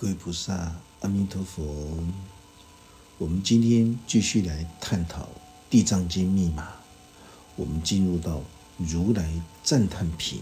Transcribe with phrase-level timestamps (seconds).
[0.00, 0.72] 各位菩萨，
[1.02, 1.62] 阿弥陀佛。
[3.18, 5.24] 我们今天继续来探讨
[5.68, 6.68] 《地藏经》密码。
[7.54, 8.40] 我们进入到
[8.78, 9.30] 如来
[9.62, 10.40] 赞叹品。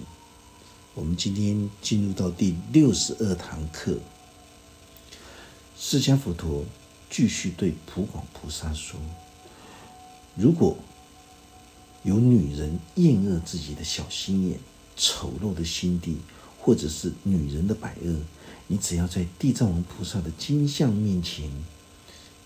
[0.95, 3.99] 我们今天进入到第六十二堂课。
[5.77, 6.65] 释迦佛陀
[7.11, 9.01] 继续对普广菩萨说
[10.39, 10.77] ：“如果
[12.05, 14.61] 有女人厌恶自己的小心眼、
[14.97, 16.19] 丑陋的心地，
[16.69, 18.15] 或者是女人的百恶，
[18.67, 21.51] 你只要在地藏王菩萨的金像面前，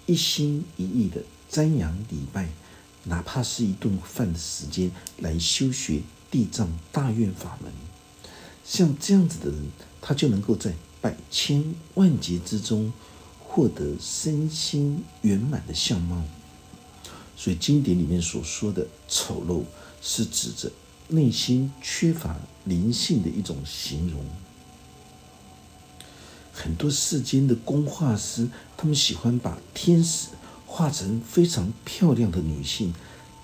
[0.07, 2.49] 一心一意的瞻仰礼拜，
[3.03, 7.73] 哪怕是一顿饭的时间来修学地藏大愿法门，
[8.65, 9.61] 像这样子的人，
[10.01, 12.93] 他就能够在百千万劫之中
[13.41, 16.23] 获得身心圆满的相貌。
[17.37, 19.65] 所以经典里面所说的丑陋，
[20.01, 20.71] 是指着
[21.13, 24.25] 内心缺乏灵性的一种形容。
[26.53, 30.29] 很多世间的工画师，他们喜欢把天使
[30.67, 32.95] 画成非常漂亮的女性，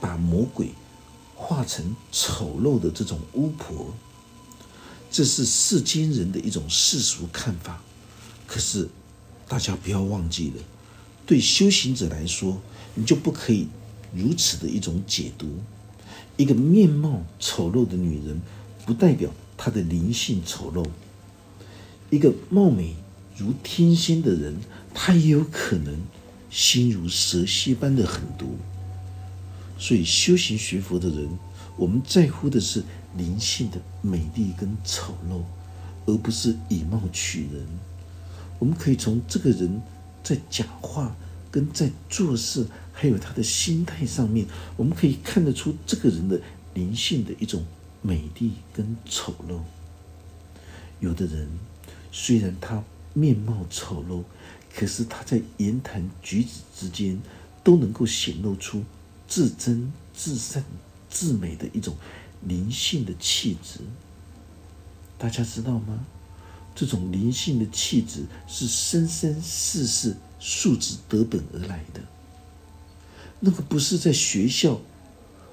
[0.00, 0.70] 把魔鬼
[1.34, 3.94] 画成丑陋的这种巫婆。
[5.10, 7.82] 这是世间人的一种世俗看法。
[8.46, 8.88] 可是，
[9.46, 10.62] 大家不要忘记了，
[11.26, 12.60] 对修行者来说，
[12.94, 13.68] 你就不可以
[14.14, 15.46] 如此的一种解读。
[16.38, 18.40] 一个面貌丑陋的女人，
[18.86, 20.86] 不代表她的灵性丑陋。
[22.10, 22.94] 一个貌美
[23.36, 24.56] 如天仙的人，
[24.94, 26.00] 她也有可能
[26.48, 28.56] 心如蛇蝎般的狠毒。
[29.76, 31.28] 所以修行学佛的人，
[31.76, 32.84] 我们在乎的是
[33.16, 35.42] 灵性的美丽跟丑陋，
[36.06, 37.66] 而不是以貌取人。
[38.60, 39.82] 我们可以从这个人
[40.22, 41.16] 在讲话
[41.50, 44.46] 跟在做事，还有他的心态上面，
[44.76, 46.40] 我们可以看得出这个人的
[46.74, 47.64] 灵性的一种
[48.02, 49.60] 美丽跟丑陋。
[51.00, 51.48] 有的人。
[52.10, 52.82] 虽然他
[53.12, 54.24] 面貌丑陋，
[54.74, 57.20] 可是他在言谈举止之间
[57.62, 58.82] 都能够显露出
[59.28, 60.64] 至真、至善、
[61.10, 61.94] 至美的一种
[62.42, 63.80] 灵性的气质。
[65.18, 66.06] 大家知道吗？
[66.74, 72.00] 这种灵性的气质是生生世世素质得本而来的。
[73.40, 74.80] 那个不是在学校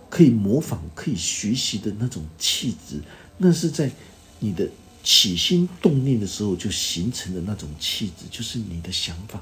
[0.09, 3.01] 可以模仿、可以学习的那种气质，
[3.37, 3.91] 那是在
[4.39, 4.69] 你的。
[5.07, 9.39] 起心动念的时候，就形成的那种气质，就是你的想法。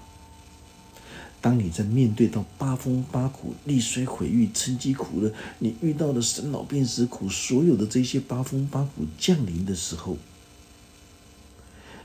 [1.39, 10.17] 当你在面对到八风八苦、力衰毁誉、成疾苦了，你遇到了生老病死苦，所有的这些八风八苦降临的时候，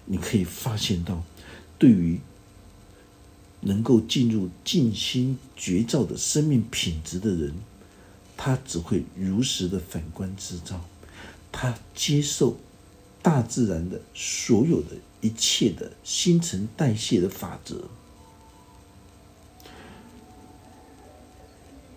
[0.05, 1.25] 你可以发现到，
[1.81, 2.20] 对于
[3.60, 7.54] 能够进入静心觉照的生命品质的人，
[8.36, 10.80] 他只会如实的反观自照，
[11.50, 12.56] 他接受。
[13.20, 17.82] 大自然的所有的一切的新陈代谢的法则，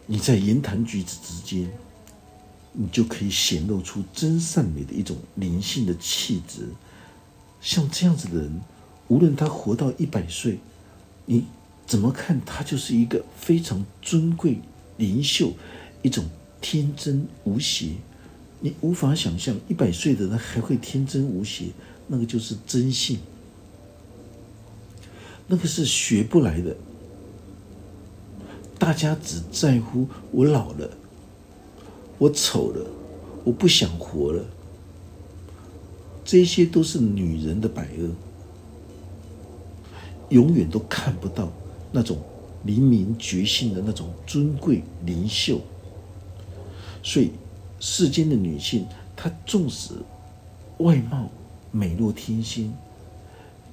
[0.08, 1.72] 你在言谈举止之间，
[2.74, 6.68] 你就可以显露出真善美的一种灵性的气质。
[7.62, 8.60] 像这样子的人，
[9.08, 10.60] 无论他活到一百岁，
[11.32, 11.46] 你
[11.88, 14.60] 怎么看他就是一个非常尊贵
[14.98, 15.54] 灵秀，
[16.02, 16.26] 一种
[16.60, 17.92] 天真无邪。
[18.60, 21.68] 你无法想象一百岁的人还会天真无邪，
[22.08, 23.18] 那个就是真性，
[25.48, 26.76] 那个是学不来的。
[28.78, 30.90] 大家只在乎我老了，
[32.18, 32.86] 我丑了，
[33.46, 34.46] 我不想活了，
[36.26, 38.10] 这些都是女人的百恶，
[40.32, 41.50] 永远都看不到
[41.92, 42.18] 那种
[42.66, 45.62] 黎明觉性的那种尊贵灵秀，
[47.04, 47.30] 所以。
[47.84, 49.96] 世间的女性，她纵使
[50.78, 51.28] 外貌
[51.72, 52.72] 美若天仙，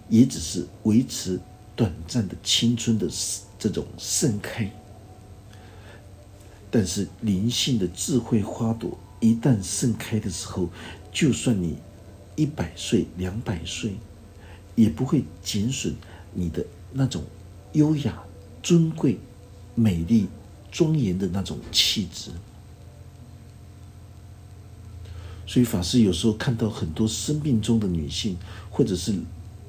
[0.09, 1.39] 也只是维持
[1.77, 3.07] 短暂的青春的
[3.59, 4.73] 这种盛开。
[6.71, 10.71] 但是灵性的智慧花朵一旦盛开的时候，
[11.13, 11.77] 就算你
[12.35, 13.93] 一百岁、两百岁，
[14.75, 15.94] 也不会减损
[16.33, 17.23] 你的那种
[17.73, 18.23] 优雅、
[18.63, 19.19] 尊贵、
[19.75, 20.27] 美丽、
[20.71, 22.31] 庄严的那种气质。
[25.47, 28.37] 所以法师有时候看到很多生病中的女性，
[28.71, 29.15] 或者是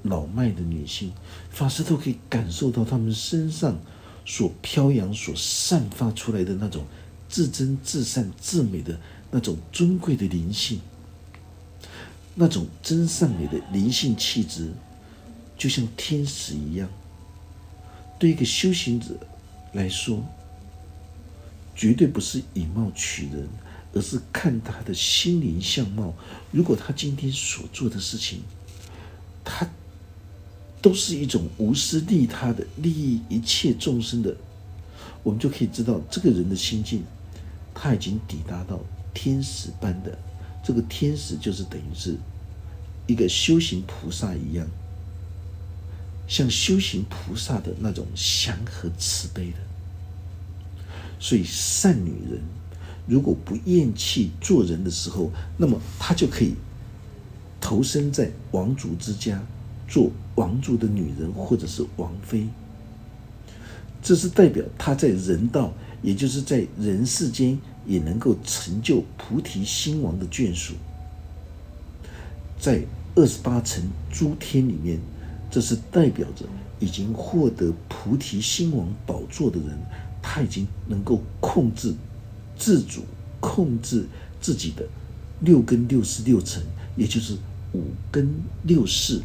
[0.03, 1.11] 老迈的女性，
[1.49, 3.77] 法师都可以感受到她们身上
[4.25, 6.83] 所飘扬、所散发出来的那种
[7.29, 8.99] 至真、至善、至美的
[9.31, 10.81] 那种尊贵的灵性，
[12.35, 14.73] 那种真善美的灵性气质，
[15.59, 16.89] 就像天使一样。
[18.17, 19.15] 对一个修行者
[19.73, 20.23] 来说，
[21.75, 23.47] 绝对不是以貌取人。
[23.91, 26.13] 而是看他的心灵相貌。
[26.51, 28.43] 如果他今天所做的事情，
[29.43, 29.67] 他
[30.79, 34.37] 都是一种无私利他的利益一切众生的，
[35.23, 37.03] 我们就可以知道这个人的心境，
[37.73, 38.79] 他已经抵达到
[39.11, 40.15] 天使般的。
[40.63, 42.15] 这个天使就是等于是
[43.07, 44.67] 一个修行菩萨一样，
[46.29, 49.57] 像修行菩萨的那种祥和慈悲的。
[51.19, 52.39] 所以善女人
[53.05, 56.53] 如果不厌弃做人的时候，那么她就可以
[57.59, 59.43] 投身在王族之家。
[59.91, 62.47] 做王族的女人，或者是王妃，
[64.03, 65.73] 这是代表她在人道，
[66.03, 70.75] 也就是在人世间，也能够成就菩提心王的眷属。
[72.59, 72.83] 在
[73.15, 74.99] 二十八层诸天里面，
[75.51, 76.45] 这是代表着
[76.79, 79.77] 已经获得菩提心王宝座的人，
[80.21, 81.93] 他已经能够控制、
[82.57, 83.01] 自主、
[83.39, 84.05] 控制
[84.39, 84.85] 自己的
[85.41, 86.61] 六根、六识、六尘，
[86.95, 87.37] 也就是
[87.73, 89.21] 五根六识。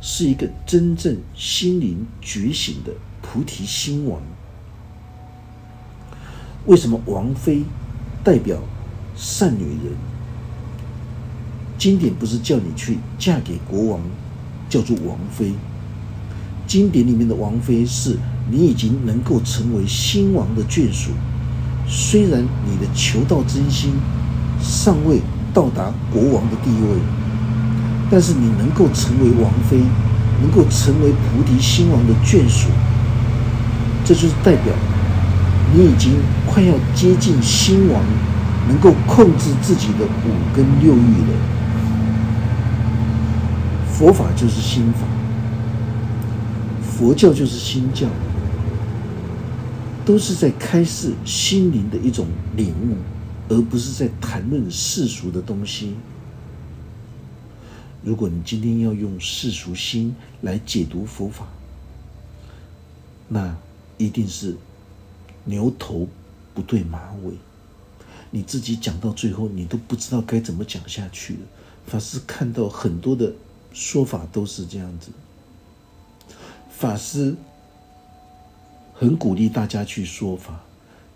[0.00, 4.20] 是一个真正心灵觉醒的菩提心王。
[6.66, 7.62] 为什么王妃
[8.24, 8.60] 代表
[9.16, 9.92] 善女人？
[11.78, 14.00] 经典不是叫你去嫁给国王，
[14.72, 15.52] 叫做王妃。
[16.66, 18.16] 经典里面的王妃是
[18.50, 21.10] 你已经能够成为新王的眷属，
[21.86, 23.92] 虽然你的求道真心
[24.62, 25.20] 尚未
[25.52, 26.98] 到达国王的地位。
[28.10, 29.76] 但是你能够成为王妃，
[30.40, 32.68] 能够成为菩提心王的眷属，
[34.06, 34.72] 这就是代表
[35.74, 36.12] 你已经
[36.46, 38.02] 快要接近心王，
[38.68, 41.61] 能够控制自己的五根六欲了。
[44.02, 45.06] 佛法就是心法，
[46.82, 48.08] 佛教就是心教，
[50.04, 52.26] 都是在开示心灵的一种
[52.56, 52.96] 领悟，
[53.48, 55.94] 而不是在谈论世俗的东西。
[58.02, 61.46] 如果你今天要用世俗心来解读佛法，
[63.28, 63.56] 那
[63.98, 64.56] 一定是
[65.44, 66.08] 牛头
[66.52, 67.34] 不对马尾。
[68.32, 71.40] 你自己讲到最后，你都不知道该怎么讲下去了。
[71.86, 73.32] 法师看到很多的
[73.72, 75.10] 说法都是这样子。
[76.70, 77.34] 法师
[78.94, 80.60] 很鼓励大家去说法，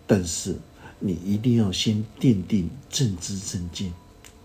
[0.06, 0.56] 但是
[0.98, 3.92] 你一定要先奠定正知正见，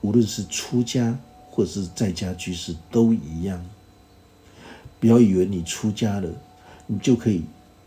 [0.01, 1.17] 无论是出家。
[1.53, 3.61] 或是在家居士都一样，
[5.01, 6.29] 不要以为你出家了，
[6.87, 7.43] 你就可以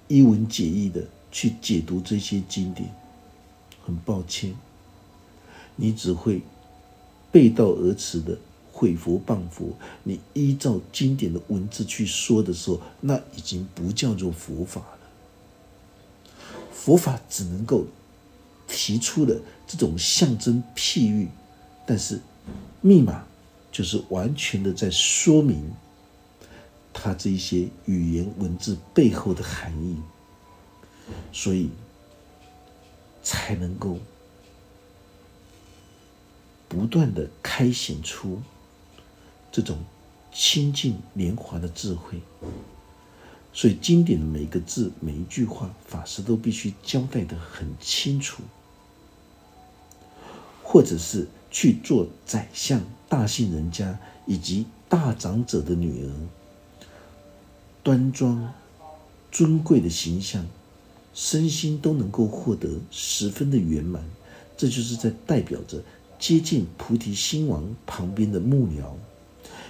[0.07, 2.95] 一文解义的去解读这些经典。
[3.83, 4.55] 很抱歉，
[5.77, 6.43] 你只会
[7.33, 8.37] 背道而驰的
[8.85, 9.75] 毁佛谤佛。
[10.03, 14.99] 你依照经典的文字去说的时候，那已经不叫做佛法了。
[16.71, 17.87] 佛法只能够
[18.69, 21.29] 提出的这种象征譬喻，
[21.87, 22.21] 但是
[22.83, 23.25] 密码。
[23.73, 25.73] 就是完全的在说明
[26.93, 29.97] 他这一些语言文字背后的含义，
[31.33, 31.71] 所以
[33.21, 33.99] 才能够
[36.69, 38.41] 不断的开显出
[39.55, 39.79] 这种
[40.33, 42.21] 清净莲华的智慧。
[43.53, 48.43] 所以经典的每一个字、每一句话，法师都必须交代的很清楚，
[50.63, 51.29] 或者是。
[51.57, 53.97] 去做宰相、大姓人家
[54.27, 56.11] 以及大长者的女儿，
[57.81, 58.53] 端庄、
[59.31, 60.45] 尊贵的形象，
[61.15, 64.03] 身心都能够获得十分的圆满。
[64.57, 65.81] 这就是在代表着
[66.19, 68.87] 接近菩提心王旁边的幕僚，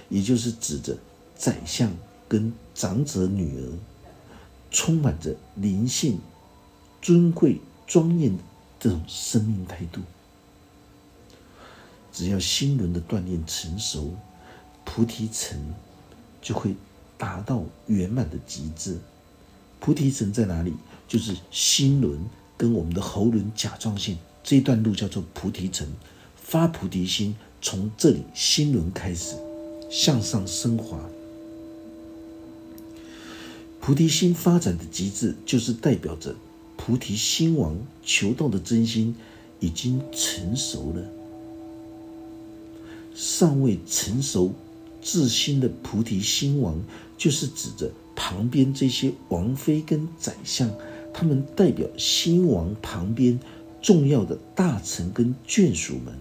[0.09, 0.97] 也就是指着
[1.35, 1.91] 宰相
[2.27, 3.71] 跟长者女儿，
[4.71, 6.19] 充满着灵性、
[7.01, 8.43] 尊贵、庄严的
[8.79, 10.01] 这种生命态度。
[12.11, 14.15] 只要心轮的锻炼成熟，
[14.83, 15.57] 菩提层
[16.41, 16.75] 就会
[17.17, 18.97] 达到圆满的极致。
[19.79, 20.73] 菩提层在哪里？
[21.07, 22.19] 就是心轮
[22.57, 25.87] 跟我们的喉轮甲状腺这一段路叫做菩提层。
[26.35, 29.35] 发菩提心从这里心轮开始
[29.89, 30.99] 向上升华。
[33.79, 36.35] 菩提心发展的极致，就是代表着
[36.75, 39.15] 菩提心王求道的真心
[39.59, 41.03] 已经成熟了。
[43.13, 44.53] 尚未成熟、
[45.01, 46.83] 自心的菩提心王，
[47.17, 50.69] 就是指着旁边这些王妃跟宰相，
[51.13, 53.39] 他们代表新王旁边
[53.81, 56.13] 重要的大臣跟眷属们。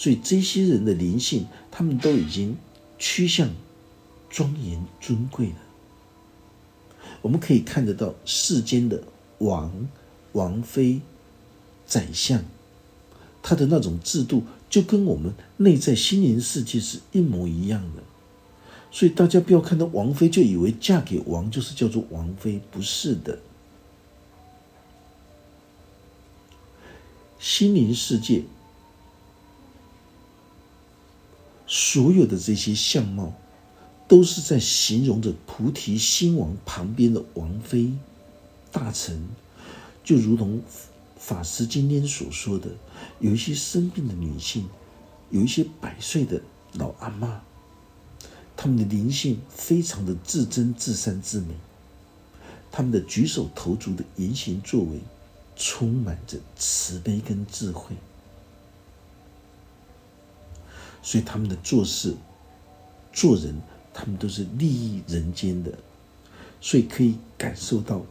[0.00, 2.56] 所以这些人的灵性，他们都已经
[2.98, 3.50] 趋向
[4.30, 5.56] 庄严尊贵了。
[7.20, 9.02] 我们可以看得到世间的
[9.40, 9.86] 王、
[10.32, 11.02] 王妃、
[11.86, 12.42] 宰相，
[13.42, 14.44] 他的那种制度。
[14.70, 18.02] 就跟我们内在心灵世界是一模一样的，
[18.90, 23.38] 所以大家不要看到王妃就以为嫁给王就是叫做王妃，不是的。
[27.38, 28.44] 心灵世界
[31.72, 33.32] 所有的这些相貌，
[34.08, 37.92] 都是在形容着菩提心王旁边的王妃
[38.72, 39.28] 大臣，
[40.02, 40.60] 就如同
[41.16, 42.70] 法师今天所说的，
[43.20, 44.68] 有一些生病的女性，
[45.30, 47.40] 有一些百岁的老阿妈。
[48.56, 51.54] 他们的灵性非常的至真、至善、至美，
[52.72, 54.98] 他们的举手投足的言行作为，
[55.54, 57.94] 充满着慈悲跟智慧，
[61.02, 62.14] 所以他们的做事、
[63.12, 63.60] 做人，
[63.92, 65.72] 他们都是利益人间的，
[66.60, 68.02] 所以可以感受到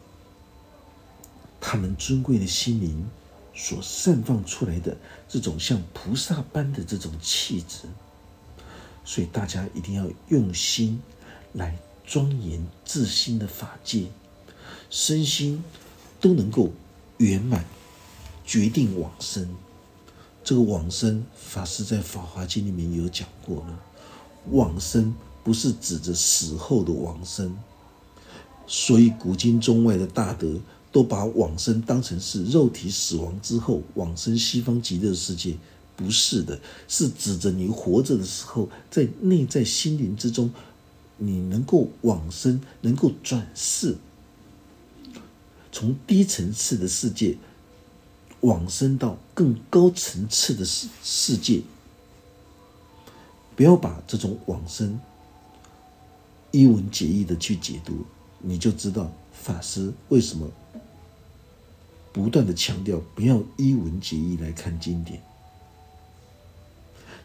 [1.61, 3.07] 他们尊贵的心灵
[3.53, 7.87] 所散放出来的这种像菩萨般的这种气质。
[9.05, 11.01] 所以大家一定要用心
[11.53, 14.07] 来庄严自心的法界，
[14.89, 15.63] 身心
[16.19, 16.71] 都能够
[17.17, 17.65] 圆满，
[18.45, 19.47] 决定往生。
[20.49, 23.79] 这个往生，法师在《法华经》里面有讲过了。
[24.49, 25.13] 往生
[25.43, 27.55] 不是指着死后的往生，
[28.65, 30.59] 所以古今中外的大德
[30.91, 35.55] 都把往生当成是肉体死亡之后往生西方极乐世界。
[35.95, 40.49] 不是的，是指着你活着的时候，在内在心灵之中，
[41.17, 43.95] 你能够往生，能够转世，
[45.71, 47.37] 从低层次的世界
[48.41, 51.61] 往生到更高层次的世世界。
[53.55, 54.99] 不要把这种往生
[56.51, 58.05] 一文解义的去解读，
[58.39, 60.49] 你就知道法师为什么
[62.13, 65.21] 不断的强调不要一文解义来看经典。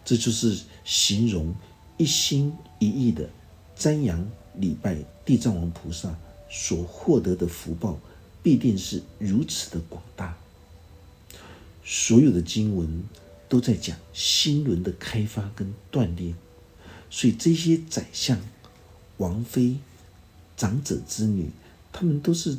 [0.04, 1.54] 这就是形容
[1.97, 3.30] 一心一意的
[3.78, 6.14] 瞻仰礼拜地藏王菩萨
[6.50, 7.97] 所获得的福报，
[8.42, 10.37] 必定是如此的广大。
[11.85, 13.05] 所有的经文
[13.49, 16.35] 都在讲心轮的开发跟锻炼，
[17.11, 18.41] 所以这些宰相、
[19.19, 19.76] 王妃、
[20.57, 21.50] 长者之女，
[21.93, 22.59] 他们都是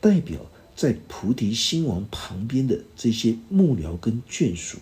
[0.00, 0.40] 代表
[0.74, 4.78] 在菩提心王旁边的这些幕僚跟眷属。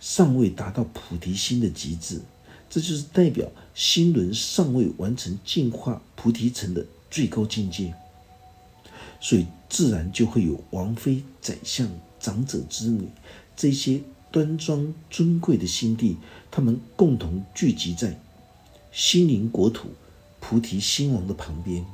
[0.00, 2.20] 尚未达到菩提心的极致，
[2.68, 7.94] 这就是代表心轮尚未完成净化菩提层的最高境界，
[9.18, 11.90] 所以自然就会有王妃、宰相、
[12.20, 13.08] 长者之女
[13.56, 14.00] 这些
[14.30, 16.16] 端庄尊贵的心地，
[16.48, 18.20] 他们共同聚集在
[18.92, 19.88] 心灵国土
[20.38, 21.84] 菩提心王的旁边，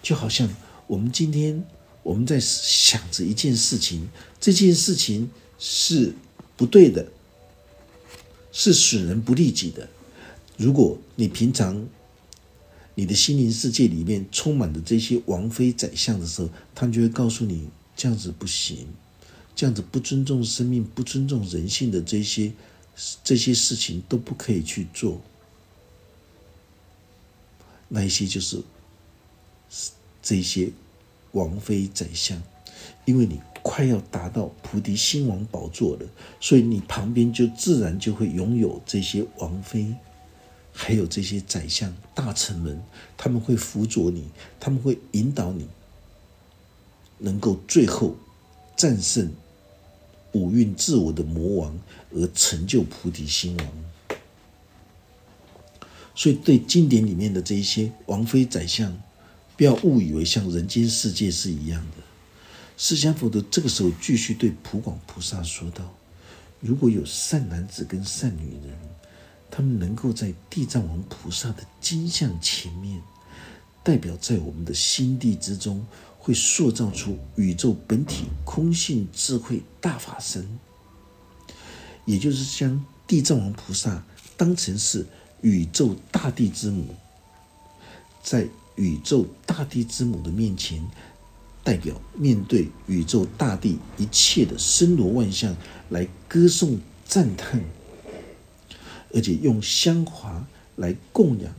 [0.00, 0.48] 就好像
[0.86, 1.64] 我们今天
[2.04, 4.08] 我们在想着一件事情，
[4.40, 5.28] 这件事情
[5.58, 6.14] 是。
[6.54, 7.04] 不对的，
[8.52, 9.88] 是损人不利己的。
[10.56, 11.84] 如果你平常
[12.94, 18.86] 你的心灵世界里面充满着这些王妃宰相的时候，他们就会告诉你这样子不行，
[19.54, 22.52] 这样子不尊重生命、不尊重人性的这些
[23.22, 25.20] 这些事情都不可以去做。
[27.88, 28.62] 那一些就是
[30.22, 30.70] 这些
[31.32, 32.42] 王妃宰相，
[33.04, 33.40] 因为你。
[33.64, 36.08] 快要达到菩提心王宝座了，
[36.40, 39.94] 所以你旁边就自然就会拥有这些王妃，
[40.72, 42.82] 还有这些宰相大臣们，
[43.16, 45.68] 他们会辅佐你，他们会引导你，
[47.18, 48.16] 能够最后
[48.76, 49.32] 战胜
[50.32, 51.78] 五蕴自我的魔王，
[52.10, 53.68] 而成就菩提心王。
[56.14, 59.00] 所以，对经典里面的这一些王妃宰相，
[59.56, 62.02] 不要误以为像人间世界是一样的。
[62.76, 65.94] 释迦佛的这个时候继续对普广菩萨说道
[66.60, 68.76] ：“如果有善男子跟善女人，
[69.52, 73.00] 他们能够在地藏王菩萨的金像前面，
[73.84, 75.84] 代表在我们的心地之中，
[76.18, 80.58] 会塑造出宇宙本体空性智慧大法身，
[82.06, 84.02] 也就是将地藏王菩萨
[84.38, 85.06] 当成是
[85.42, 86.94] 宇宙大地之母，
[88.22, 90.82] 在宇宙大地之母的面前。”
[91.64, 95.56] 代表面对宇宙大地一切的森罗万象
[95.90, 97.62] 来歌颂赞叹，
[99.14, 101.52] 而且用香华来供养，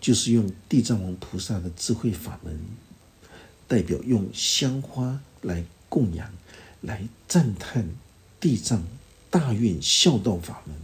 [0.00, 2.58] 就是用地藏王菩萨的智慧法门，
[3.68, 6.32] 代表用香花来供养，
[6.80, 7.88] 来赞叹
[8.40, 8.82] 地藏
[9.30, 10.76] 大愿孝道法门，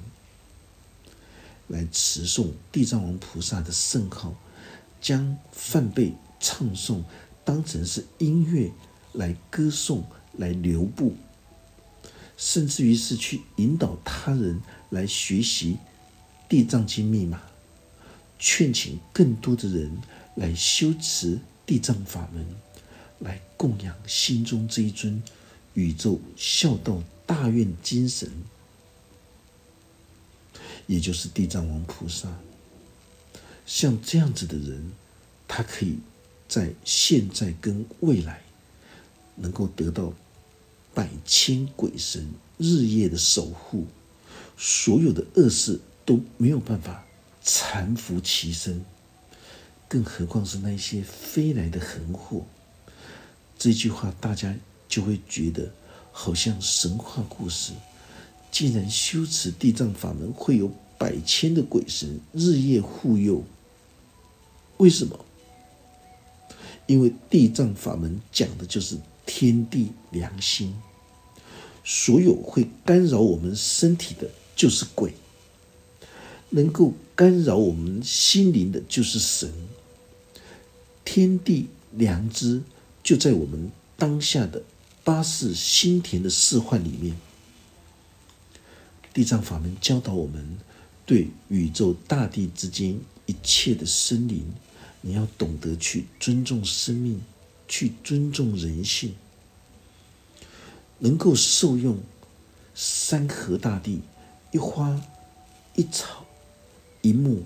[1.67, 4.35] 来持诵地藏王菩萨的圣号，
[5.01, 7.03] 将梵呗唱诵。
[7.45, 8.71] 当成是音乐
[9.15, 10.05] 来歌颂、
[10.37, 11.17] 来留步，
[12.39, 15.77] 甚至于是去引导他人来学习
[16.49, 17.43] 地藏经密码，
[18.39, 19.99] 劝请更多的人
[20.37, 22.47] 来修持地藏法门，
[23.19, 25.21] 来供养心中这一尊
[25.75, 28.31] 宇宙孝道大愿精神，
[30.87, 32.29] 也就是地藏王菩萨。
[33.67, 34.93] 像这样子的人，
[35.49, 35.99] 他可以
[36.49, 38.43] 在现在跟未来，
[39.35, 40.15] 能够得到
[40.95, 43.87] 百千鬼神日夜的守护，
[44.57, 47.05] 所有的恶事都没有办法
[47.43, 48.85] 缠伏其身，
[49.87, 52.45] 更何况是那些飞来的横祸。
[53.59, 54.55] 这句话大家
[54.89, 55.73] 就会觉得
[56.13, 57.73] 好像神话故事。
[58.51, 63.45] 既然修持地藏法门会有百千的鬼神日夜护佑，
[64.79, 65.25] 为什么？
[66.87, 68.97] 因为地藏法门讲的就是
[69.31, 70.75] 天地良心，
[71.85, 75.11] 所有会干扰我们身体的，就是鬼；
[76.49, 79.53] 能够干扰我们心灵的，就是神。
[81.05, 82.63] 天地良知
[83.03, 84.63] 就在我们当下的
[85.05, 87.15] 八世心田的四幻里面。
[89.13, 90.59] 地藏法门教导我们，
[91.05, 94.47] 对宇宙大地之间一切的生灵。
[95.03, 97.21] 你要懂得去尊重生命，
[97.69, 99.15] 去尊重人性，
[100.99, 101.99] 能够受用
[102.75, 104.01] 山河大地、
[104.51, 105.01] 一花
[105.77, 106.25] 一草
[107.03, 107.43] 一木，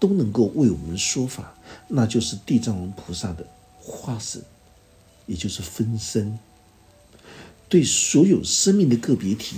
[0.00, 1.54] 都能够为我们说法，
[1.88, 3.46] 那就是地藏王菩萨的
[3.80, 4.42] 化身，
[5.26, 6.38] 也就是分身。
[7.68, 9.56] 对所有生命的个别体，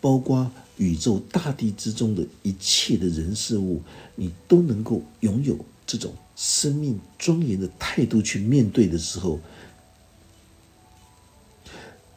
[0.00, 3.82] 包括宇宙大地之中的一切的人事物，
[4.14, 6.14] 你都能够拥有这种。
[6.36, 9.40] 生命庄严的态度去面对的时候，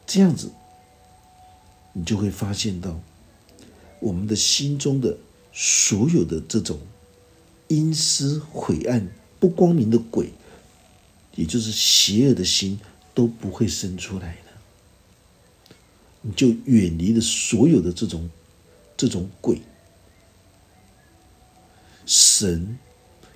[0.06, 0.52] 这样子，
[1.94, 3.00] 你就会发现到，
[3.98, 5.16] 我们的心中的
[5.54, 6.78] 所有的这种
[7.68, 9.08] 阴湿晦暗、
[9.38, 10.32] 不光明的鬼，
[11.34, 12.78] 也就是邪恶的心，
[13.14, 14.50] 都不会生出来的。
[16.20, 18.28] 你就远离了所有的这种
[18.98, 19.62] 这种鬼
[22.04, 22.78] 神。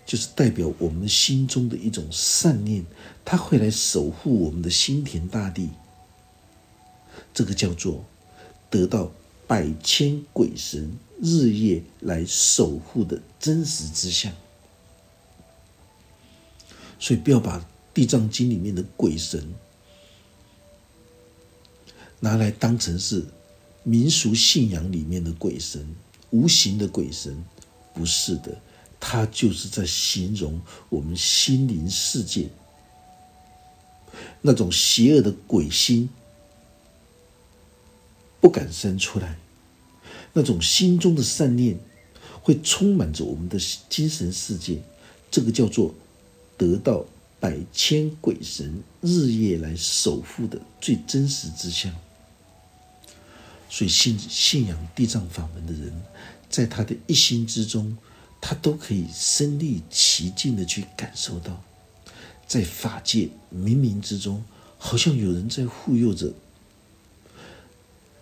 [0.06, 2.84] 就是代表我们心中的一种善念，
[3.24, 5.70] 他会来守护我们的心田大地。
[7.32, 8.04] 这个叫做
[8.70, 9.10] 得到
[9.46, 14.32] 百千鬼神日夜来守护的真实之相。
[16.98, 17.58] 所以不要把
[17.92, 19.52] 《地藏经》里面的鬼神
[22.20, 23.26] 拿来当成是
[23.82, 25.94] 民俗信仰里面的鬼神，
[26.30, 27.44] 无形的鬼神，
[27.92, 28.56] 不是的。
[29.06, 32.48] 他就是在形容我们心灵世界
[34.40, 36.08] 那种邪恶的鬼心
[38.40, 39.36] 不敢生出来，
[40.32, 41.78] 那种心中的善念
[42.40, 43.58] 会充满着我们的
[43.90, 44.82] 精神世界，
[45.30, 45.94] 这个叫做
[46.56, 47.04] 得到
[47.38, 51.94] 百千鬼神日夜来守护的最真实之相。
[53.68, 55.92] 所以信信仰地藏法门的人，
[56.48, 57.94] 在他的一心之中。
[58.46, 61.64] 他都可以身历其境的去感受到，
[62.46, 64.44] 在法界冥冥之中，
[64.76, 66.34] 好像有人在护佑着，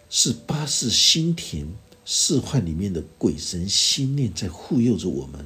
[0.09, 1.67] 是八世心田
[2.07, 5.45] 四幻里面的鬼神心念在护佑着我们。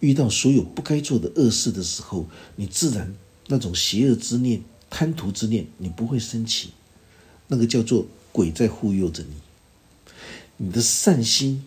[0.00, 3.14] 遇到所有不该做的恶事的时候，你自然
[3.48, 6.70] 那种邪恶之念、贪图之念，你不会升起，
[7.48, 9.34] 那个叫做鬼在护佑着你，
[10.56, 11.66] 你的善心。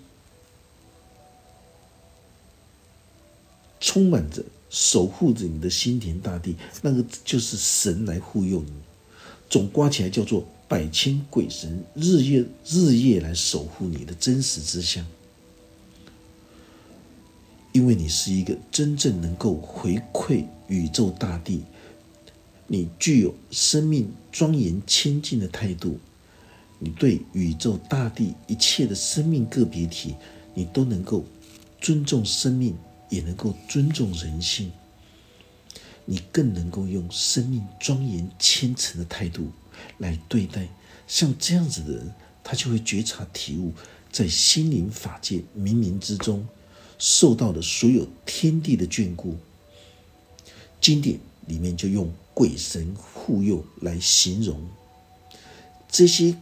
[3.80, 8.72] 充满着守护着你的心田大地，那个就是神来护佑你。
[9.50, 15.06] 总刮起来叫做百千鬼神日夜日夜来守护你的真实之相，
[17.72, 21.62] 因为你是一个真正能够回馈宇宙大地，
[22.68, 25.98] 你具有生命庄严清净的态度，
[26.78, 30.14] 你对宇宙大地一切的生命个别体，
[30.54, 31.24] 你都能够
[31.80, 32.76] 尊重生命。
[33.10, 34.72] 也能够尊重人性，
[36.06, 39.52] 你更能够用生命庄严虔诚的态度
[39.98, 40.68] 来对待
[41.08, 43.72] 像这样子的人，他就会觉察体悟，
[44.12, 46.46] 在心灵法界冥冥之中
[46.98, 49.38] 受到的所有天地的眷顾。
[50.80, 54.62] 经典里面就用鬼神护佑来形容
[55.90, 56.36] 这些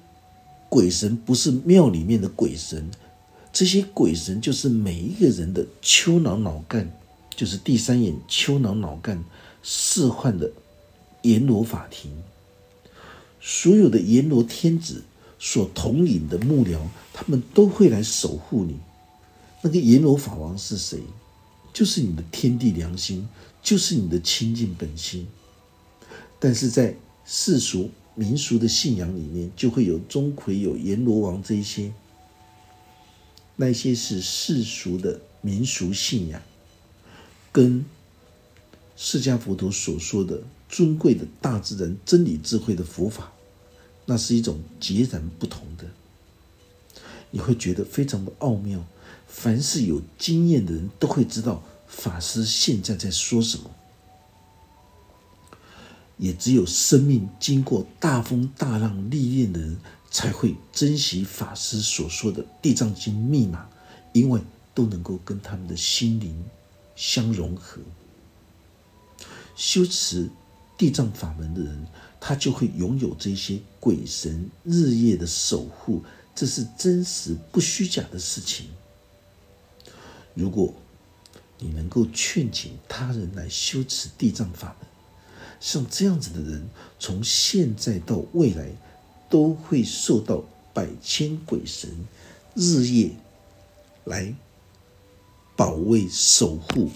[0.67, 2.89] 鬼神，不是庙里面的鬼神。
[3.55, 6.91] 这些鬼神就是每一个人的丘脑脑干，
[7.37, 9.23] 就是第三眼丘脑脑干
[9.63, 10.51] 释幻的
[11.21, 12.11] 阎罗法庭。
[13.39, 15.05] 所有的阎罗天子
[15.39, 16.79] 所统领的幕僚，
[17.13, 18.75] 他们都会来守护你。
[19.61, 20.99] 那个阎罗法王是谁？
[21.71, 23.25] 就是你的天地良心，
[23.63, 25.25] 就是你的清净本心。
[26.41, 26.93] 但是在
[27.25, 31.93] 世俗民俗的信仰里面，就会有钟馗、有阎罗王这一些，
[33.55, 36.41] 那些是世俗的民俗信仰，
[37.51, 37.85] 跟
[38.97, 43.31] 释迦佛陀所说的尊贵的大自然真理智慧的佛法，
[44.05, 45.85] 那是一种截然不同的。
[47.31, 48.85] 你会觉得非常的奥妙。
[49.27, 53.69] 凡是有经验的人都会知道法师现在在说什么。
[56.17, 59.77] 也只有生命经过大风大浪历练的人，
[60.15, 63.67] 才会珍惜法师所说的《地藏经》密码，
[64.13, 64.39] 因为
[64.73, 66.41] 都能够跟他们的心灵
[66.95, 67.81] 相融合。
[69.57, 70.29] 修持
[70.77, 71.85] 地藏法门的人，
[72.17, 76.01] 他就会拥有这些鬼神日夜的守护，
[76.33, 78.67] 这是真实不虚假的事情。
[80.33, 80.73] 如果
[81.59, 84.87] 你能够劝请他人来修持地藏法门，
[85.59, 88.71] 像这样子的人，从现在到未来，
[89.35, 92.07] 都会受到百千鬼神
[92.53, 93.11] 日夜
[94.05, 94.33] 来
[95.57, 96.89] 保卫守护，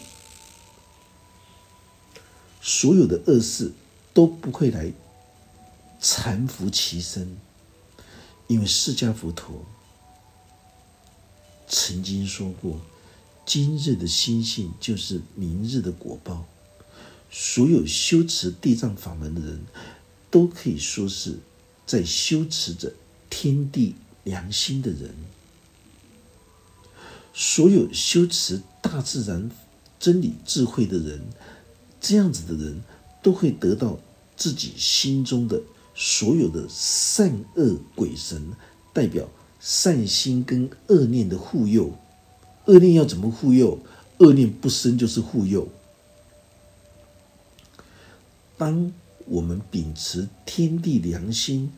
[2.61, 3.73] 所有的恶事
[4.13, 4.93] 都不会来
[5.99, 7.35] 缠缚其身，
[8.47, 9.65] 因为释迦佛陀
[11.67, 12.79] 曾经说过
[13.45, 16.45] ：“今日的心性就是明日的果报。”
[17.29, 19.65] 所有修持地藏法门的人，
[20.31, 21.39] 都可以说是
[21.89, 22.93] 在修持着
[23.31, 25.09] 天地良心的人。
[27.33, 29.49] 所有修持大自然
[29.99, 31.19] 真理智慧的人，
[31.99, 32.83] 这样子的人，
[33.23, 33.97] 都会得到
[34.37, 35.59] 自己心中的
[35.95, 38.51] 所有的善恶鬼神，
[38.93, 39.27] 代表
[39.59, 41.97] 善心跟恶念的护佑。
[42.65, 43.79] 恶念要怎么护佑？
[44.19, 45.67] 恶念不生就是护佑。
[48.59, 48.93] 当
[49.25, 51.71] 我们秉持天地良心，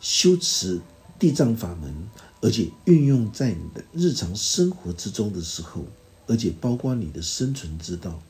[0.00, 0.80] 修持
[1.18, 1.94] 地藏法门，
[2.40, 5.84] 而且运用在你的日常生活之中的时候，
[6.26, 8.20] 而且包括你的生存之道，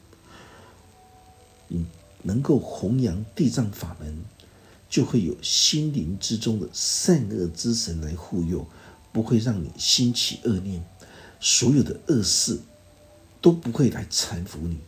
[1.68, 1.84] 你
[2.22, 4.18] 能够弘扬地藏法门，
[4.88, 8.66] 就会有心灵之中的善恶之神来护佑，
[9.12, 10.84] 不会让你兴起恶念，
[11.40, 12.60] 所有的恶事
[13.40, 14.78] 都不会来缠缚你。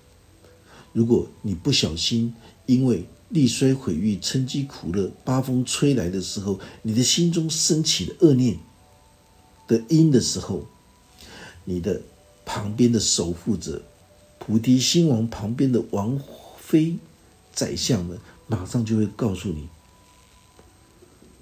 [0.92, 2.34] 如果你不小心，
[2.66, 8.58] 因为力衰毁誉、嗔饥苦乐、八风吹来的时候，你的心中升起的恶念
[9.66, 10.66] 的因的时候，
[11.64, 12.00] 你的
[12.46, 13.82] 旁边的守护者
[14.38, 16.18] 菩提心王旁边的王
[16.58, 16.96] 妃
[17.52, 19.68] 宰相们，马上就会告诉你：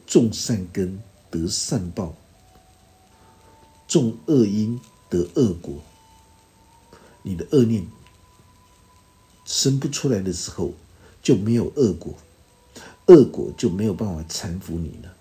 [0.07, 2.17] 种善根得善报，
[3.87, 5.81] 种恶因得恶果。
[7.23, 7.87] 你的恶念
[9.45, 10.73] 生不出来的时候。
[11.27, 12.15] 就没有恶果，
[13.07, 15.13] 恶果就没有办法搀扶你了。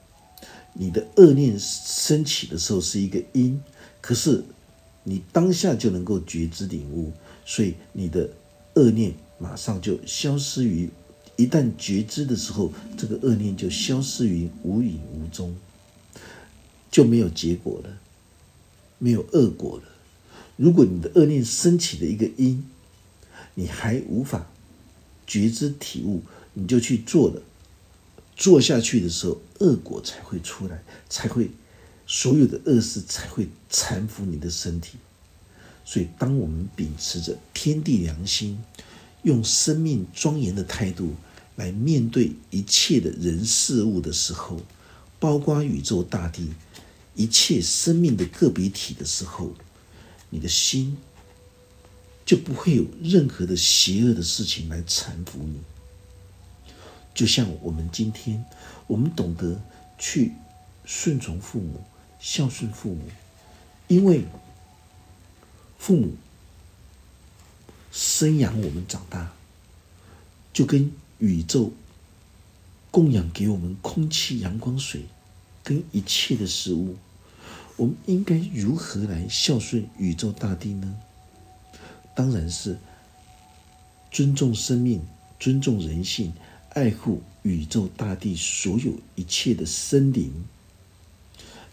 [0.74, 3.60] 你的恶念升起的时候是一个因，
[4.02, 4.44] 可是
[5.04, 7.12] 你当下就能够觉知领悟，
[7.44, 8.30] 所以你的
[8.76, 10.92] 恶念马上就消失于。
[11.38, 15.56] 一旦觉知的时候，这个恶念就消失于无影无踪，
[16.92, 17.90] 就没有结果了，
[19.00, 19.84] 没有恶果了。
[20.56, 22.64] 如果你的恶念升起的一个因，
[23.56, 24.52] 你还无法。
[25.26, 26.22] 觉知体悟，
[26.54, 27.42] 你就去做了。
[28.36, 31.50] 做下去的时候，恶果才会出来，才会
[32.06, 34.98] 所有的恶事才会缠缚你的身体。
[35.86, 38.62] 所以，当我们秉持着天地良心，
[39.24, 41.14] 用生命庄严的态度
[41.56, 44.62] 来面对一切的人事物的时候，
[45.20, 46.50] 包括宇宙大地
[47.16, 49.54] 一切生命的个别体的时候，
[50.30, 50.98] 你的心。
[52.26, 55.62] 就不会有任何的邪恶的事情来缠缚你。
[57.14, 58.44] 就像我们今天，
[58.88, 59.62] 我们懂得
[59.98, 60.34] 去
[60.84, 61.82] 顺从父母、
[62.20, 63.04] 孝顺父母，
[63.88, 64.26] 因为
[65.78, 66.16] 父母
[67.92, 69.32] 生养我们长大，
[70.52, 71.72] 就跟宇宙
[72.92, 75.06] 供养给我们空气、阳光、水，
[75.64, 76.98] 跟一切的事物，
[77.78, 80.98] 我们应该如何来孝顺宇宙大地呢？
[82.16, 82.78] 当然是
[84.10, 85.02] 尊重生命、
[85.40, 86.34] 尊重人性、
[86.70, 90.32] 爱护宇宙大地所有一切的生灵，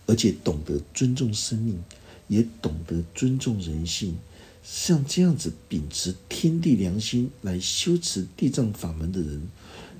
[0.06, 1.82] 而且懂得尊重生命，
[2.26, 4.18] 也懂得尊重人性。
[4.64, 9.48] 像这样子秉持天地良心来修持地藏法门的人，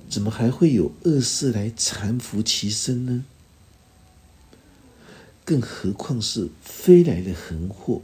[0.09, 3.25] 怎么还会有恶事来缠缚其身呢？
[5.45, 8.01] 更何况是飞来的横祸，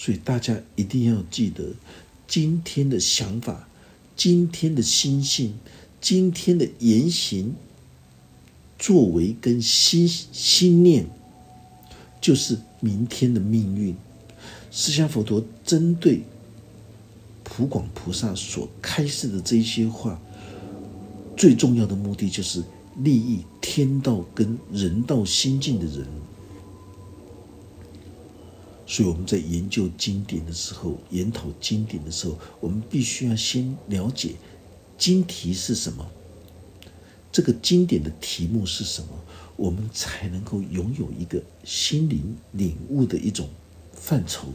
[0.00, 1.74] 所以大家一定要记得，
[2.26, 3.68] 今天的想法、
[4.16, 5.52] 今天的心性、
[6.00, 7.54] 今天的言行、
[8.78, 11.04] 作为跟心心念，
[12.18, 13.94] 就是明天的命运。
[14.70, 16.22] 释迦佛陀针对
[17.44, 20.18] 普广菩萨所开示的这些话，
[21.36, 22.64] 最重要的目的就是
[23.02, 26.06] 利益天道跟人道心境的人。
[28.90, 34.34] 所以我们在研究经典的时候，研讨经典的时候，我们必须要先了解
[34.98, 36.10] 经题是什么，
[37.30, 39.08] 这个经典的题目是什么，
[39.54, 43.48] 我们才能够拥有一个心灵领悟的一种。
[43.92, 44.48] 范畴。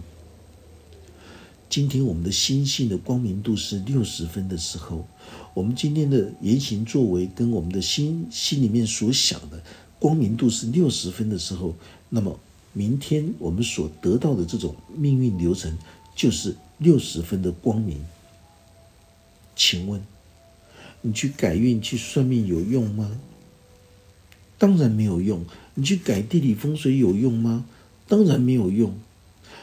[1.69, 5.07] 今天我们的心性的光明度是六十分的时候，
[5.53, 9.61] 我们今天的言行作为跟我们的心心里面所想的
[9.99, 11.75] 光明度是六十分的时候，
[12.09, 12.39] 那么
[12.77, 15.77] 明天我们所得到的这种命运流程
[16.13, 17.97] 就是六十分的光明。
[19.55, 20.01] 请问，
[21.01, 23.17] 你去改运去算命有用吗？
[24.57, 25.45] 当然没有用。
[25.73, 27.65] 你去改地理风水有用吗？
[28.09, 28.93] 当然没有用。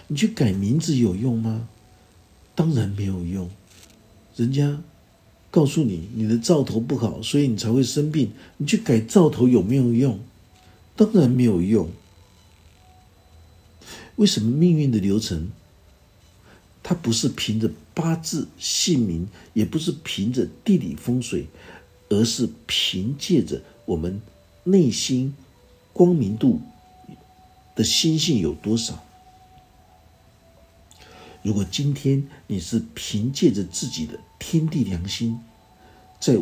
[0.09, 1.69] 你去改名字有用吗？
[2.55, 3.51] 当然没有用。
[4.37, 4.83] 人家
[5.51, 8.33] 告诉你你的兆头不好，所以你才会生病。
[8.57, 10.19] 你去改兆头有没有用？
[10.97, 11.91] 当然没有用。
[14.17, 15.51] 为什么命运的流程，
[16.83, 21.47] 它不是凭着八字姓名，也不是凭着地理风水，
[22.09, 24.21] 而是凭借着我们
[24.65, 25.35] 内心
[25.93, 26.61] 光明度
[27.75, 29.03] 的心性有多少？
[31.43, 35.41] 如果今天你是凭借着自己的天地良心，
[36.21, 36.39] 在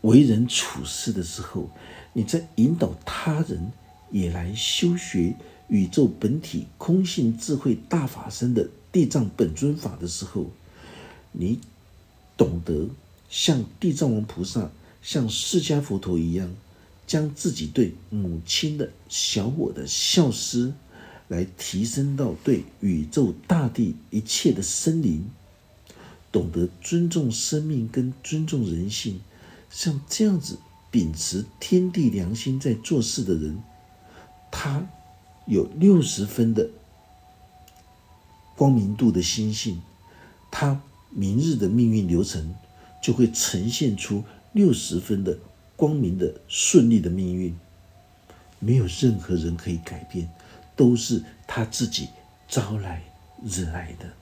[0.00, 1.70] 为人处事的时候，
[2.14, 3.70] 你在引导他人
[4.10, 5.36] 也来修学
[5.70, 10.50] 宇宙本体空性智慧大法身的地藏本尊法的时候，
[11.32, 11.58] 你
[12.36, 12.88] 懂得
[13.30, 16.50] 像地藏王菩萨、像释迦佛陀一样，
[17.06, 20.74] 将自己对母亲的小我的孝思。
[21.28, 25.30] 来提升到对宇宙大地一切的生灵，
[26.32, 29.20] 懂得尊重生命跟尊重人性，
[29.70, 30.58] 像这样子
[30.90, 33.62] 秉持天地良心在做事的人，
[34.50, 34.84] 他
[35.50, 36.70] 有六十分的
[38.56, 39.82] 光明度的心性，
[40.48, 42.54] 他明日的命运流程
[43.02, 45.36] 就会呈现出六十分的
[45.74, 47.58] 光明的顺利的命运，
[48.60, 50.30] 没有任何人可以改变。
[50.76, 52.08] 都是他自己
[52.48, 53.02] 招来
[53.42, 54.14] 惹来的。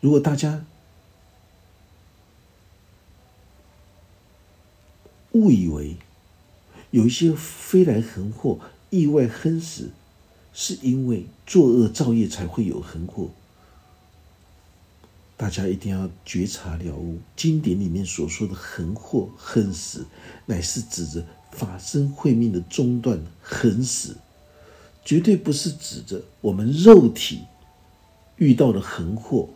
[0.00, 0.64] 如果大家
[5.30, 5.96] 误以为
[6.90, 8.58] 有一些飞来横祸、
[8.94, 9.90] 意外横死，
[10.52, 13.30] 是因为作恶造业才会有横祸，
[15.36, 17.18] 大家一定要觉察了悟。
[17.34, 20.06] 经典里面所说的横祸、横死，
[20.46, 24.16] 乃是指着法身慧命的中断、横死。
[25.04, 27.42] 绝对不是指着我们肉体
[28.36, 29.48] 遇到的横祸，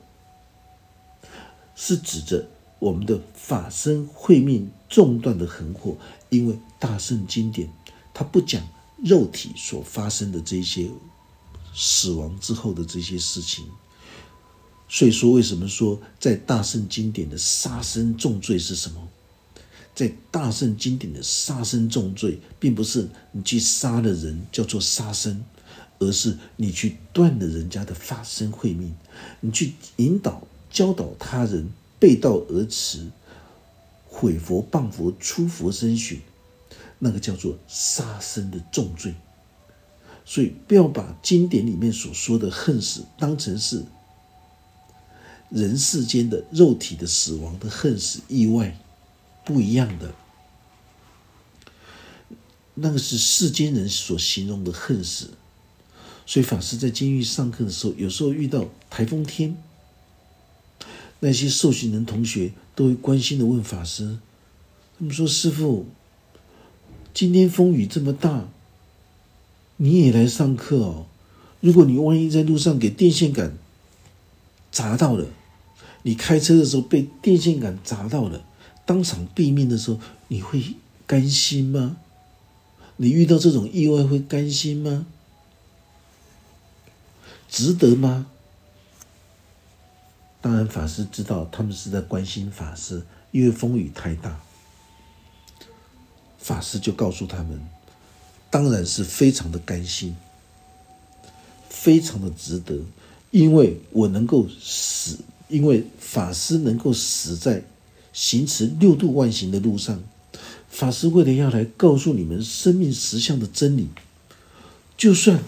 [1.77, 2.49] 是指着
[2.81, 5.97] 我们的法身慧命中断的横祸。
[6.29, 7.71] 因为大圣经典
[8.13, 8.61] 它不讲
[9.03, 10.89] 肉体所发生的这些
[11.75, 13.65] 死亡之后的这些事情，
[14.89, 19.09] 所以说为什么说在大圣经典的杀生重罪是什么？
[19.95, 25.45] 在大圣经典的杀生重罪，并不是你去杀了人叫做杀生，
[25.99, 28.95] 而是你去断了人家的法身慧命，
[29.41, 33.09] 你去引导教导他人背道而驰，
[34.07, 36.21] 毁佛谤佛出佛身血，
[36.99, 39.15] 那个叫做杀生的重罪。
[40.25, 43.85] 所以不要把经典里面所说的恨死当成是
[45.51, 48.79] 人世间的肉体的死亡的恨死意外。
[49.45, 50.15] 不一样的，
[52.75, 55.31] 那个是世间人所形容的恨死。
[56.27, 59.57] 所以法师在监狱上课的时候，有时候遇到台风天，
[61.21, 64.19] 那些受刑人同学都会关心的问法师
[64.99, 65.87] ：“他们说师傅，
[67.19, 68.45] 今天风雨这么大，
[69.77, 71.07] 你也来上课哦？
[71.59, 73.59] 如果你万一在路上给电线杆
[74.71, 75.27] 砸到了，
[76.05, 78.45] 你开车的时候被电线杆砸到了。”
[78.87, 80.77] 当场毙命的时候，你会
[81.09, 81.97] 甘心吗？
[82.99, 85.05] 你遇到这种意外会甘心吗？
[87.49, 88.29] 值得吗？
[90.41, 93.03] 当然，法师知道他们是在关心法师，
[93.33, 94.39] 因为风雨太大。
[96.49, 97.61] 法师就告诉他们，
[98.49, 100.17] 当然是非常的甘心，
[101.69, 102.81] 非常的值得，
[103.31, 107.63] 因为我能够死，因为法师能够死在
[108.15, 110.03] 行持六度万行的路上。
[110.71, 113.89] 法师为了要来告诉你们生命实相的真理，
[114.97, 115.39] 就算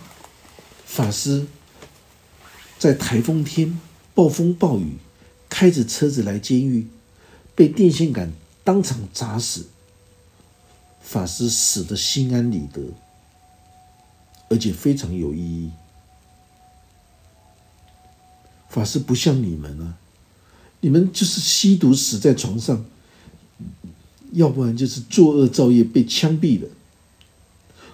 [0.84, 1.46] 法师
[2.78, 3.80] 在台风天、
[4.14, 4.98] 暴风暴雨，
[5.48, 6.88] 开着车子来监狱，
[7.54, 8.30] 被电线杆
[8.62, 9.64] 当场砸死，
[11.00, 12.80] 法师死的心安理得，
[14.48, 15.70] 而且非常有意义。
[18.68, 19.98] 法师不像你们啊，
[20.80, 22.84] 你们就是吸毒死在床上。
[24.32, 26.68] 要不然就是作恶造业被枪毙了，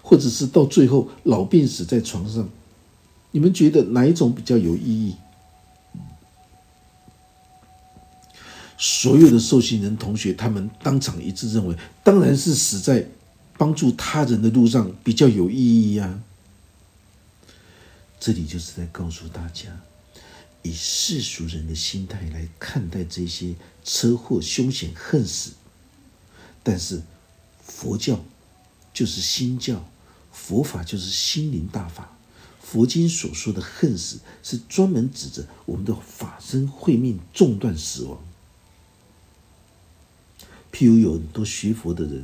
[0.02, 2.46] 或者是到最后老病死在床上。
[3.30, 5.16] 你们觉得哪一种比较有意义？
[8.78, 13.08] 所有的受刑人同学，他们当场一致认为，当然是死在
[13.56, 16.22] 帮助他人的路上比较有意义呀。
[18.20, 19.70] 这里就是在告诉大家，
[20.62, 25.52] 以世俗人的心态来看待这些车祸、凶险、恨死。
[26.62, 27.02] 但是，
[27.64, 28.24] 佛教
[28.92, 29.88] 就是心教，
[30.32, 32.18] 佛法就是心灵大法。
[32.60, 38.18] 佛经所说的恨死，是专门指着我们的法身慧命中断死亡。
[40.76, 42.22] 譬如有很多学佛的人，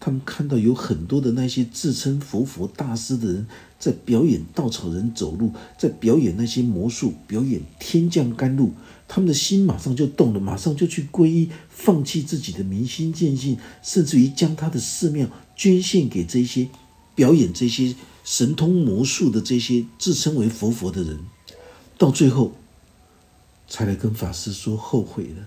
[0.00, 3.46] 他们看到有很多的那些自称佛佛大师的人，
[3.78, 8.72] 在表演稻草人走路，在表演那些魔术，表演天降甘露。
[9.06, 16.68] 他们的心马上就动了，马上就去皈依，放弃自己的明心见性，甚至于将他的寺庙捐献给这些
[17.14, 21.20] 表演这些神通魔术的这些自称为佛佛的人，
[21.96, 22.56] 到最后
[23.68, 25.46] 才来跟法师说后悔了。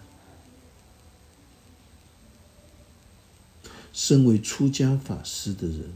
[3.95, 5.93] 身为出家法师的人。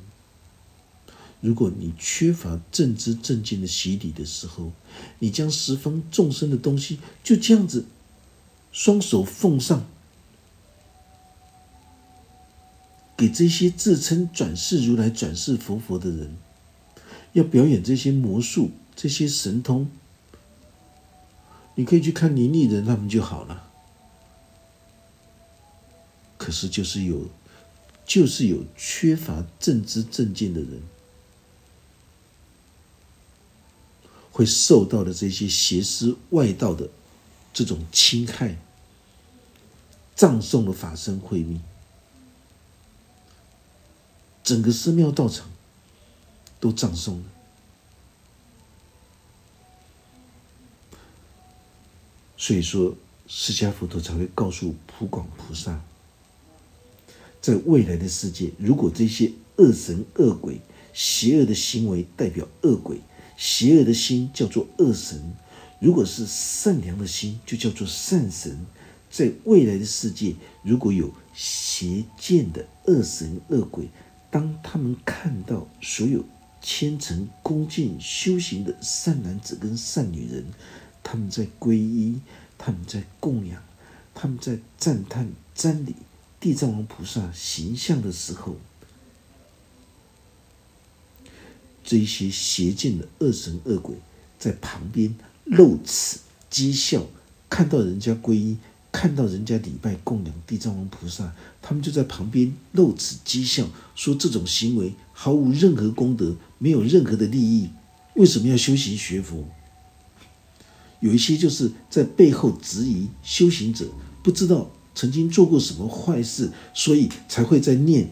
[1.42, 4.72] 如果你缺乏正知正见的洗礼的时候，
[5.20, 7.86] 你将十方众生的东西就这样子
[8.72, 9.86] 双手奉上，
[13.18, 16.38] 给这些自称转世如来、转世佛佛的人，
[17.34, 19.90] 要表演这些魔术、这些神通，
[21.76, 23.66] 你可以去看林立人他们就好了。
[26.38, 27.30] 可是就是有，
[28.10, 30.82] 就是有缺乏正知正见的人。
[34.32, 36.90] 会受到的这些邪师外道的
[37.54, 38.58] 这种侵害，
[40.16, 41.62] 葬送了法身慧命，
[44.44, 45.52] 整个寺庙道场
[46.60, 47.26] 都葬送了。
[52.38, 52.96] 所以说，
[53.28, 55.82] 释迦佛陀才会告诉普广菩萨，
[57.42, 60.62] 在未来的世界，如果这些恶神恶鬼、
[60.94, 63.02] 邪恶的行为代表恶鬼。
[63.38, 65.34] 邪恶的心叫做恶神，
[65.80, 68.66] 如果是善良的心，就叫做善神。
[69.10, 73.88] 在未来的世界，如果有邪见的恶神恶鬼，
[74.30, 76.26] 当他们看到所有
[76.62, 80.44] 虔诚恭敬修行的善男子跟善女人，
[81.02, 82.20] 他们在皈依，
[82.58, 83.64] 他们在供养，
[84.14, 85.96] 他们在赞叹真理
[86.40, 88.56] 地藏王菩萨形象的时候，
[91.84, 93.96] 这些邪见的恶神恶鬼
[94.38, 97.06] 在旁边露齿讥笑，
[97.50, 98.58] 看到人家皈依，
[98.92, 107.70] 看到人家礼拜供养地藏王菩萨，他们就在旁边露齿讥笑，说这种行为毫无任何功德，没有任何的利益，
[108.16, 109.46] 为什么要修行学佛？
[111.02, 113.90] 有一些就是在背后质疑修行者，
[114.24, 118.10] 不知道曾经做过什么坏事，所以才会在念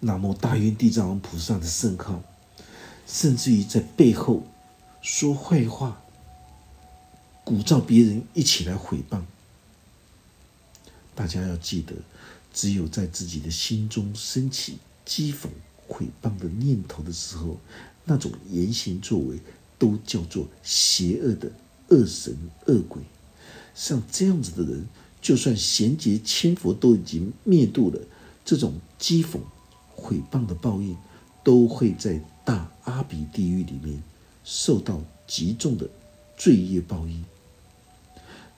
[0.00, 2.22] 南无大愿地藏王菩萨的圣号。
[3.06, 4.46] 甚至于在背后
[5.00, 6.02] 说坏话，
[7.42, 9.22] 鼓噪别人一起来毁谤。
[11.14, 11.94] 大家要记得，
[12.52, 14.76] 只有在自己的心中升起
[15.06, 15.46] 讥讽、
[15.88, 17.56] 诽谤的念头的时候，
[18.04, 19.40] 那种言行作为
[19.78, 21.50] 都叫做邪恶的
[21.88, 22.36] 恶神
[22.66, 23.00] 恶鬼。
[23.74, 24.86] 像这样子的人，
[25.26, 28.00] 就算贤劫千佛都已经灭度了，
[28.44, 29.40] 这种讥讽、
[29.96, 30.96] 诽谤的报应，
[31.42, 32.20] 都会在。
[32.44, 34.00] 大阿鼻地狱里面
[34.44, 35.90] 受到极重的
[36.36, 37.24] 罪业报应。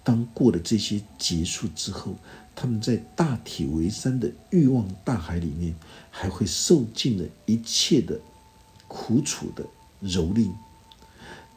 [0.05, 2.15] 当过了这些结束之后，
[2.55, 5.75] 他们在大铁围山的欲望大海里面，
[6.11, 8.21] 还会受尽了一切的
[8.87, 9.65] 苦楚的
[10.03, 10.51] 蹂躏。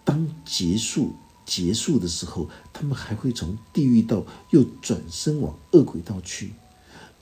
[0.05, 1.13] 当结束
[1.51, 6.53] 结束的时候，他们还会从地狱道又转身往恶鬼道去。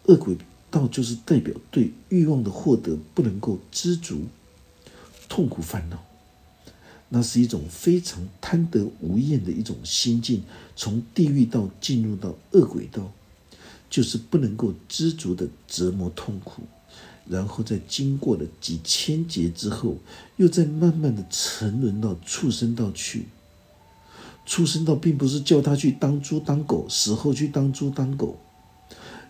[0.03, 0.37] 恶鬼
[0.69, 4.27] 道就是代表对欲望的获得不能够知足。
[5.27, 6.05] 痛苦烦恼，
[7.09, 10.43] 那是一种非常贪得无厌的一种心境，
[10.75, 13.11] 从地狱道进入到恶鬼道，
[13.89, 16.61] 就是不能够知足的折磨痛苦，
[17.27, 19.97] 然后在经过了几千劫之后，
[20.37, 23.25] 又在慢慢的沉沦到畜生道去。
[24.49, 28.39] 出生道并不是叫他去当猪当狗，死后去当猪当狗，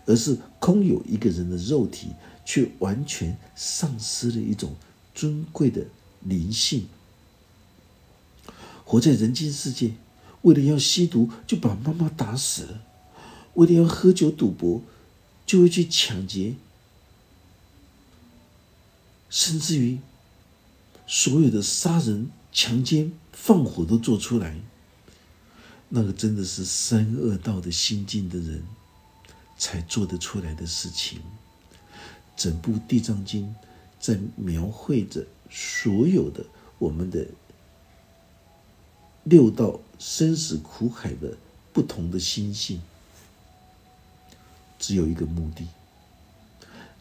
[0.06, 2.12] 而是空有一个人的肉体，
[2.42, 4.74] 却完全丧失了一种
[5.14, 5.84] 尊贵的
[6.22, 6.86] 灵性。
[8.82, 9.92] 活在人间世界，
[10.40, 12.78] 为了要吸毒就把妈妈打死了；
[13.52, 14.80] 为了要喝酒赌博，
[15.44, 16.54] 就会去抢劫，
[19.28, 19.98] 甚至于
[21.06, 24.56] 所有的杀人、强奸、放火都做出来。
[25.90, 28.62] 那个真的是三恶道的心境的人
[29.58, 31.20] 才做得出来的事情。
[32.36, 33.44] 整部《地藏经》
[34.00, 36.42] 在描绘着所有的
[36.78, 37.26] 我们的。
[39.24, 41.36] 六道生死苦海的
[41.74, 42.80] 不同的心性，
[44.78, 45.68] 只有一个目的：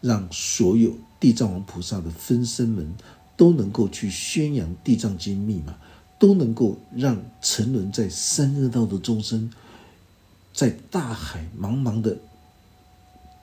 [0.01, 2.93] 让所有地藏王菩萨的分身们
[3.37, 5.79] 都能够去宣扬《地藏经》密码，
[6.20, 9.51] 都能够让沉沦在三恶道的众生，
[10.53, 12.20] 在大海茫茫的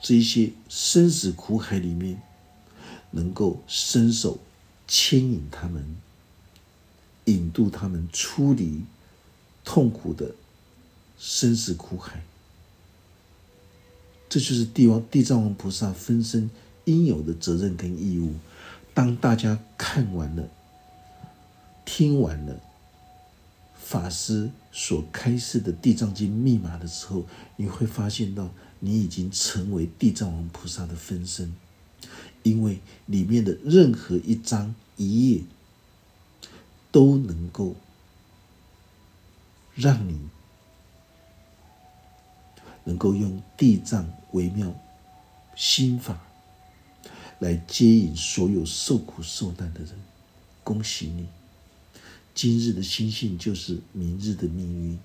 [0.01, 2.23] 这些生死苦海里面，
[3.11, 4.39] 能够伸手
[4.87, 5.97] 牵引他们。
[7.29, 8.85] 引渡他们出离
[9.65, 10.31] 痛苦的
[11.19, 12.23] 生死苦海，
[14.29, 16.49] 这就是地王地藏王菩萨分身
[16.85, 18.35] 应有的责任跟义务。
[18.95, 20.49] 当大家看完了、
[21.97, 22.61] 听完了
[23.75, 27.25] 法师所开示的《地藏经》密码的时候，
[27.57, 31.55] 你会发现到你已经成为地藏王菩萨的分身，
[32.43, 35.45] 因为里面的任何一章一页。
[36.93, 37.77] 都能够
[39.75, 40.19] 让你
[42.85, 44.75] 能够用地藏微妙
[45.55, 46.27] 心法
[47.39, 49.91] 来接引所有受苦受难的人。
[50.65, 51.27] 恭喜你，
[52.37, 54.99] 今日的心性就是明日的命运。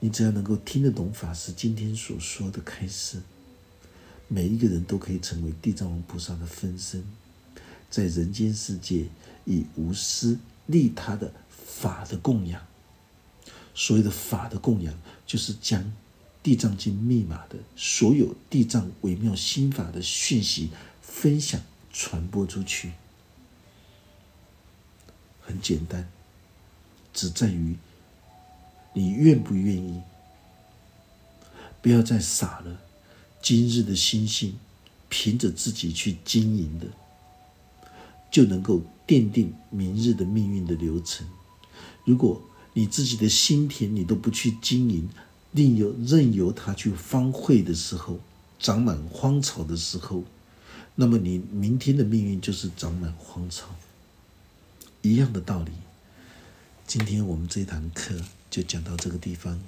[0.00, 3.22] 你只要能够听得懂法师今天所说的开示，
[4.28, 7.02] 每一个人都可以成为地藏王菩萨的分身，
[7.90, 9.06] 在人间世界
[9.46, 10.38] 以无私。
[10.66, 12.64] 利他的法的供养，
[13.74, 14.94] 所谓的法的供养，
[15.26, 15.82] 就是将
[16.40, 20.70] 《地藏经》密码的所有地藏微妙心法的讯息
[21.02, 21.60] 分享
[21.92, 22.92] 传播出去。
[25.40, 26.08] 很简单，
[27.12, 27.76] 只在于
[28.94, 30.00] 你愿不愿意。
[31.80, 32.80] 不要再傻了，
[33.40, 34.56] 今日的心性，
[35.08, 36.86] 凭着自己去经营的。
[38.30, 41.26] 就能够奠定明日的命运的流程。
[42.06, 42.40] 如果
[42.72, 45.06] 你自己的心田你都不去经营，
[45.50, 48.18] 另有任由它去荒废的时候，
[48.58, 50.24] 长满荒草的时候，
[50.94, 53.68] 那么你明天的命运就是长满荒草。
[55.02, 55.72] 一样的道理。
[56.86, 58.20] 今天我们这堂课
[58.50, 59.58] 就讲到这个地方。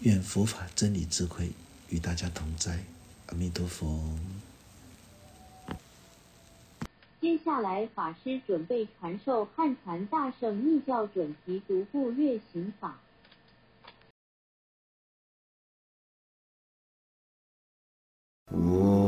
[0.00, 1.52] 愿佛法真理智慧
[1.88, 2.84] 与大家同在。
[3.28, 4.18] 阿弥陀佛。
[7.22, 12.98] 接下来，法师准备传授汉传大圣密教准提独步月行法。
[18.48, 19.03] 我。